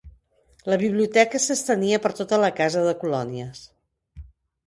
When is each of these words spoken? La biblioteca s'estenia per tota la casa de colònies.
La 0.71 0.77
biblioteca 0.83 1.41
s'estenia 1.43 1.99
per 2.05 2.11
tota 2.21 2.39
la 2.45 2.51
casa 2.61 2.83
de 2.87 2.95
colònies. 3.05 3.61